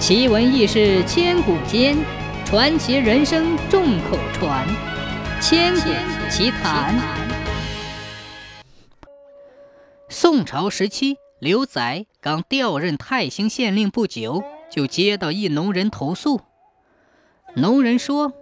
[0.00, 1.94] 奇闻异事千古间，
[2.46, 4.66] 传奇人生众口传。
[5.42, 5.90] 千古
[6.30, 6.98] 奇谈。
[10.08, 16.40] 宋朝时期，刘载刚调任泰兴县令不久，就接到一农人投诉。
[17.56, 18.32] 农人说：“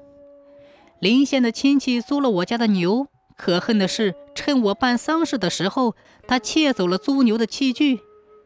[1.00, 5.96] 邻县的亲戚租了我家的牛，可恨的是，趁我办丧事的时候，
[6.28, 7.98] 他窃走了租牛的器具。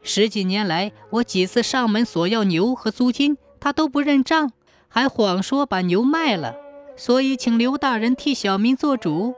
[0.03, 4.53] 十几年来，我几次上门索要牛和租金，他都不认账，
[4.89, 6.57] 还谎说把牛卖了。
[6.97, 9.35] 所以，请刘大人替小民做主。”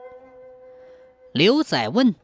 [1.33, 2.15] 刘载问：“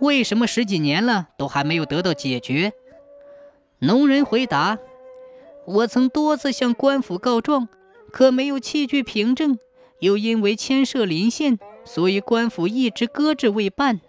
[0.00, 2.72] 为什么十几年了都还没有得到解决？”
[3.80, 4.78] 农人回答
[5.66, 7.68] ：“我曾多次向官府告状。”
[8.12, 9.58] 可没有器具凭证，
[10.00, 14.02] 又因为牵涉邻县，所以官府一直搁置未办。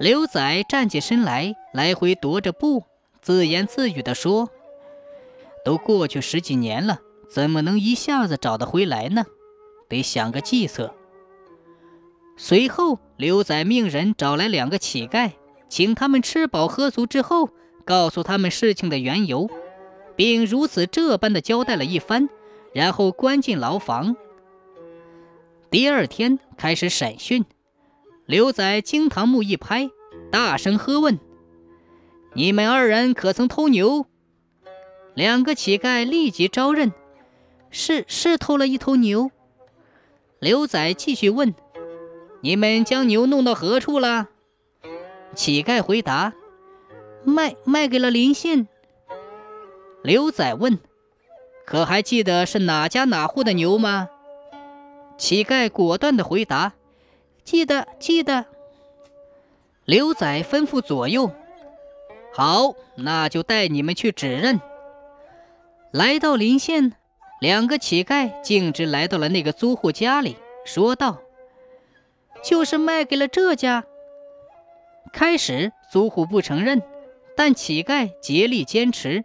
[0.00, 2.84] 刘仔站起身来，来回踱着步，
[3.20, 4.48] 自言自语地说
[5.62, 9.26] ：“都过去十几年了，怎么能一下子找得回来呢？
[9.90, 10.94] 得想个计策。”
[12.38, 15.32] 随后，刘仔命人找来两个乞丐，
[15.68, 17.50] 请他们吃饱喝足之后，
[17.84, 19.50] 告诉他们事情的缘由，
[20.16, 22.30] 并如此这般的交代了一番。
[22.72, 24.16] 然后关进牢房。
[25.70, 27.44] 第二天开始审讯，
[28.30, 29.90] 刘仔惊堂木一拍，
[30.30, 31.18] 大声喝问
[32.32, 34.06] ：“你们二人可曾偷牛？”
[35.14, 36.92] 两个乞丐立即招认
[37.70, 39.32] ：“是是偷了一头牛。”
[40.38, 41.56] 刘仔继续问
[42.40, 44.28] ：“你们将牛弄到何处了？”
[45.34, 46.32] 乞丐回答
[47.26, 48.68] ：“卖卖给了邻县。”
[50.04, 50.78] 刘仔问。
[51.66, 54.08] 可还记得是哪家哪户的牛吗？
[55.18, 56.74] 乞丐果断地回答
[57.50, 58.46] ：“记得，记得。”
[59.84, 61.32] 刘仔吩咐左右
[62.32, 64.60] ：“好，那就带你们去指认。”
[65.90, 66.92] 来到临县，
[67.40, 71.18] 两个乞丐径直来到了那个租户家里，说道
[72.44, 73.84] ：“就是卖给了这家。”
[75.12, 76.80] 开始，租户不承认，
[77.36, 79.24] 但乞丐竭力坚持。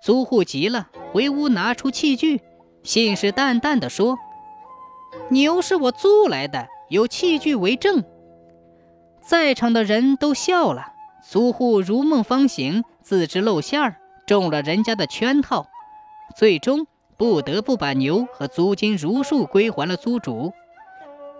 [0.00, 0.90] 租户急了。
[1.12, 2.40] 回屋拿出器具，
[2.84, 4.16] 信誓旦旦地说
[5.30, 8.04] ：“牛是我租来的，有器具为证。”
[9.20, 10.92] 在场的人都笑了。
[11.22, 15.66] 租户如梦方醒，自知露馅儿，中了人家的圈套，
[16.36, 16.86] 最终
[17.18, 20.52] 不得不把牛和租金如数归还了租主。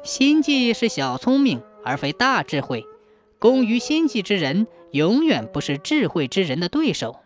[0.02, 2.84] 心计是小聪明，而非大智慧。
[3.38, 7.20] 工于心计之人，永远不是智慧之人的对手。